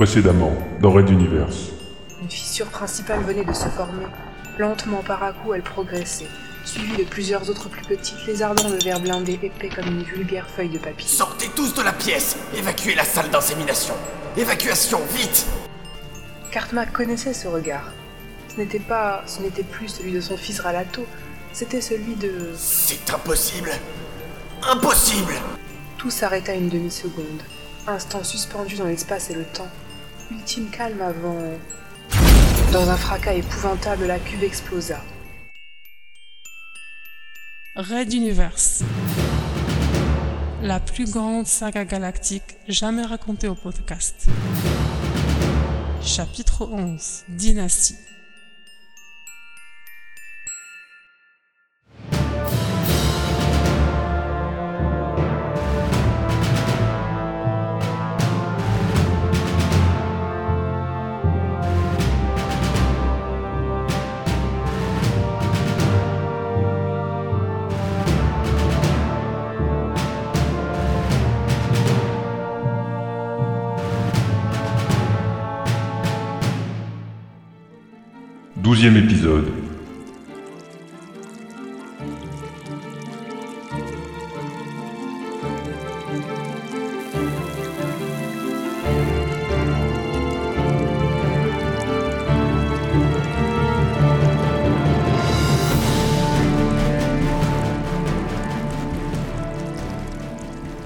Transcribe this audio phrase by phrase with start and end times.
[0.00, 1.72] Précédemment, dans Red Universe.
[2.22, 4.06] Une fissure principale venait de se former.
[4.56, 6.24] Lentement par à coup, elle progressait,
[6.64, 10.70] suivie de plusieurs autres plus petites, lézardant de verre blindé épais comme une vulgaire feuille
[10.70, 11.06] de papier.
[11.06, 13.92] Sortez tous de la pièce Évacuez la salle d'insémination
[14.38, 15.46] Évacuation, vite
[16.50, 17.92] Cartmack connaissait ce regard.
[18.48, 21.04] Ce n'était pas, ce n'était plus celui de son fils Ralato,
[21.52, 22.52] c'était celui de...
[22.56, 23.72] C'est impossible
[24.66, 25.34] Impossible
[25.98, 27.42] Tout s'arrêta une demi-seconde,
[27.86, 29.68] instant suspendu dans l'espace et le temps,
[30.30, 31.36] ultime calme avant...
[32.72, 35.00] Dans un fracas épouvantable, la cuve explosa.
[37.74, 38.82] Red Universe.
[40.62, 44.28] La plus grande saga galactique jamais racontée au podcast.
[46.02, 47.24] Chapitre 11.
[47.28, 47.96] Dynastie.
[78.62, 79.46] Douzième épisode.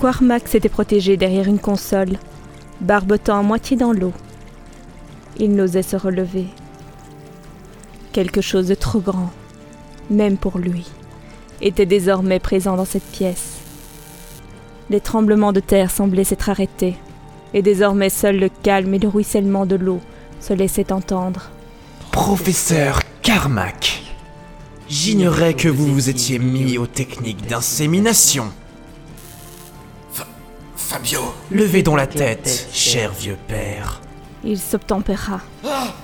[0.00, 2.18] Quarmax s'était protégé derrière une console,
[2.80, 4.12] barbotant à moitié dans l'eau.
[5.38, 6.46] Il n'osait se relever.
[8.12, 9.30] Quelque chose de trop grand,
[10.10, 10.86] même pour lui,
[11.60, 13.58] était désormais présent dans cette pièce.
[14.88, 16.96] Les tremblements de terre semblaient s'être arrêtés,
[17.54, 20.00] et désormais seul le calme et le ruissellement de l'eau
[20.40, 21.50] se laissaient entendre.
[22.10, 24.02] Professeur Carmack
[24.88, 28.50] J'ignorais que vous vous étiez mis aux techniques d'insémination.
[30.12, 30.26] Fa-
[30.74, 31.20] Fabio
[31.52, 34.00] Levez donc la tête, cher vieux père.
[34.42, 35.40] Il s'obtempéra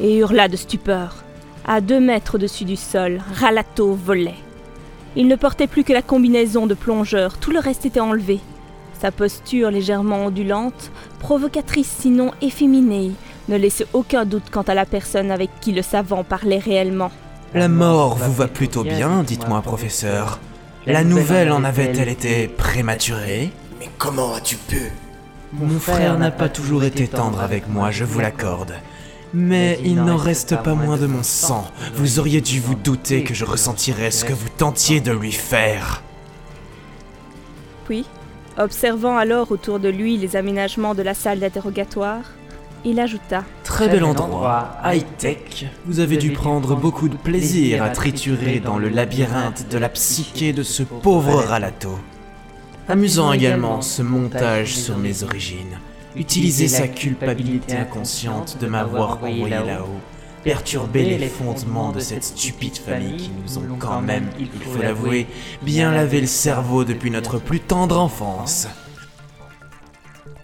[0.00, 1.24] et hurla de stupeur.
[1.72, 4.34] À deux mètres au-dessus du sol, Ralato volait.
[5.14, 8.40] Il ne portait plus que la combinaison de plongeur, tout le reste était enlevé.
[9.00, 13.12] Sa posture légèrement ondulante, provocatrice sinon efféminée,
[13.48, 17.12] ne laissait aucun doute quant à la personne avec qui le savant parlait réellement.
[17.54, 20.40] La mort vous va plutôt bien, dites-moi, professeur.
[20.88, 23.52] La nouvelle en avait-elle été prématurée?
[23.78, 24.90] Mais comment as-tu pu?
[25.52, 28.74] Mon frère n'a pas toujours été tendre avec moi, je vous l'accorde.
[29.32, 31.66] Mais il n'en reste pas moins de mon sang.
[31.94, 36.02] Vous auriez dû vous douter que je ressentirais ce que vous tentiez de lui faire.
[37.84, 38.04] Puis,
[38.58, 42.22] observant alors autour de lui les aménagements de la salle d'interrogatoire,
[42.84, 45.66] il ajouta Très bel endroit, high-tech.
[45.86, 50.52] Vous avez dû prendre beaucoup de plaisir à triturer dans le labyrinthe de la psyché
[50.52, 51.98] de ce pauvre Ralato.
[52.88, 55.78] Amusant également ce montage sur mes origines.
[56.16, 60.00] Utiliser sa culpabilité inconsciente de m'avoir envoyé là-haut.
[60.42, 65.26] Perturber les fondements de cette stupide famille qui nous ont quand même, il faut l'avouer,
[65.62, 68.66] bien lavé le cerveau depuis notre plus tendre enfance.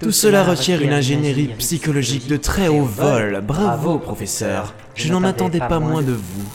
[0.00, 3.42] Tout cela requiert une ingénierie psychologique de très haut vol.
[3.46, 4.74] Bravo, professeur.
[4.94, 6.48] Je n'en attendais pas moins de vous.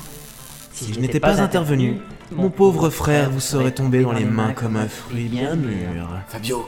[0.74, 2.00] Si je n'étais pas intervenu,
[2.32, 6.10] mon pauvre frère vous serait tombé dans les mains comme un fruit bien mûr.
[6.28, 6.66] Fabio,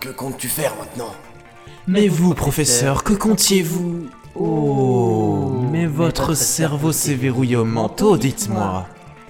[0.00, 1.12] que, que comptes-tu faire maintenant?
[1.86, 8.86] Mais vous, professeur, que comptiez-vous Oh, mais votre cerveau s'est verrouillé au manteau, dites-moi.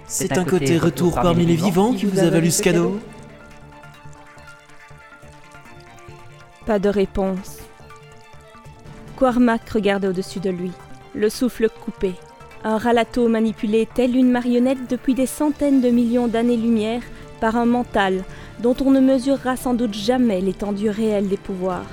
[0.08, 2.98] C'est un côté retour parmi les vivants qui vous a valu ce cadeau
[6.64, 7.58] Pas de réponse.
[9.16, 10.72] Quarmac regardait au-dessus de lui,
[11.14, 12.14] le souffle coupé.
[12.64, 17.02] Un ralato manipulé tel une marionnette depuis des centaines de millions d'années-lumière
[17.40, 18.24] par un mental
[18.60, 21.86] dont on ne mesurera sans doute jamais l'étendue réelle des pouvoirs.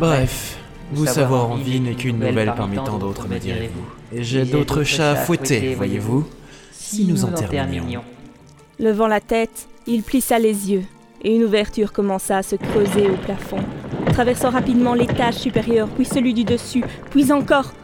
[0.00, 0.56] Bref,
[0.92, 4.16] vous savoir en vie n'est qu'une nouvelle parmi tant d'autres, me direz-vous.
[4.16, 6.26] Et j'ai d'autres chats à fouetter, voyez-vous
[6.72, 8.02] Si nous en terminions.
[8.78, 10.84] Levant la tête, il plissa les yeux,
[11.22, 13.58] et une ouverture commença à se creuser au plafond,
[14.14, 17.74] traversant rapidement l'étage supérieur, puis celui du dessus, puis encore.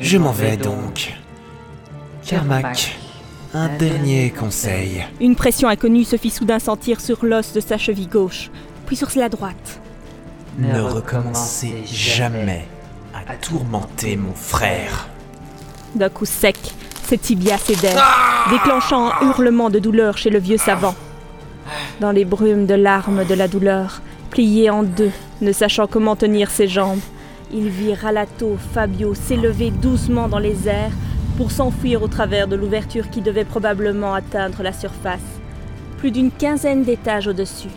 [0.00, 1.12] Je m'en vais donc.
[2.24, 2.96] Carmack,
[3.52, 5.04] un dernier conseil.
[5.20, 8.52] Une pression inconnue se fit soudain sentir sur l'os de sa cheville gauche,
[8.86, 9.80] puis sur la droite.
[10.58, 12.68] Ne recommencez jamais
[13.12, 15.08] à tourmenter mon frère.
[15.96, 16.56] D'un coup sec,
[17.06, 20.94] ses tibias cédèrent, déclenchant un hurlement de douleur chez le vieux savant.
[22.00, 25.10] Dans les brumes de larmes de la douleur, plié en deux,
[25.40, 27.00] ne sachant comment tenir ses jambes,
[27.52, 30.92] il vit Ralato Fabio s'élever doucement dans les airs
[31.36, 35.20] pour s'enfuir au travers de l'ouverture qui devait probablement atteindre la surface,
[35.98, 37.70] plus d'une quinzaine d'étages au-dessus.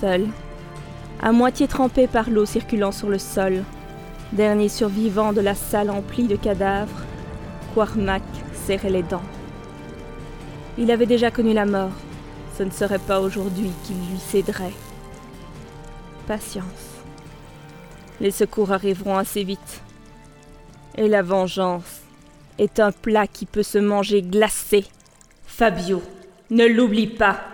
[0.00, 0.28] Seul,
[1.24, 3.64] à moitié trempé par l'eau circulant sur le sol,
[4.32, 7.00] dernier survivant de la salle emplie de cadavres,
[7.72, 8.22] Quarmac
[8.66, 9.22] serrait les dents.
[10.76, 11.92] Il avait déjà connu la mort.
[12.58, 14.74] Ce ne serait pas aujourd'hui qu'il lui céderait.
[16.26, 16.62] Patience.
[18.20, 19.82] Les secours arriveront assez vite.
[20.96, 22.02] Et la vengeance
[22.58, 24.84] est un plat qui peut se manger glacé.
[25.46, 26.02] Fabio,
[26.50, 27.53] ne l'oublie pas.